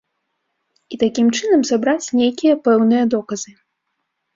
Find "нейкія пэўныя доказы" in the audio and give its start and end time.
2.23-3.51